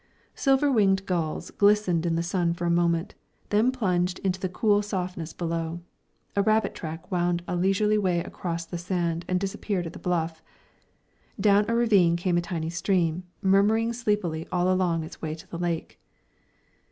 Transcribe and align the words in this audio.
Silver 0.33 0.71
winged 0.71 1.05
gulls 1.05 1.51
glistened 1.51 2.07
in 2.07 2.15
the 2.15 2.23
sun 2.23 2.55
for 2.55 2.65
a 2.65 2.71
moment, 2.71 3.13
then 3.49 3.71
plunged 3.71 4.17
into 4.25 4.39
the 4.39 4.49
cool 4.49 4.81
softness 4.81 5.31
below. 5.31 5.79
A 6.35 6.41
rabbit 6.41 6.73
track 6.73 7.11
wound 7.11 7.43
a 7.47 7.55
leisurely 7.55 7.99
way 7.99 8.19
across 8.21 8.65
the 8.65 8.79
sand 8.79 9.25
and 9.27 9.39
disappeared 9.39 9.85
at 9.85 9.93
the 9.93 9.99
bluff. 9.99 10.41
Down 11.39 11.65
a 11.69 11.75
ravine 11.75 12.15
came 12.15 12.35
a 12.35 12.41
tiny 12.41 12.71
stream, 12.71 13.25
murmuring 13.43 13.93
sleepily 13.93 14.47
all 14.51 14.71
along 14.73 15.03
its 15.03 15.21
way 15.21 15.35
to 15.35 15.47
the 15.47 15.59
lake. 15.59 15.99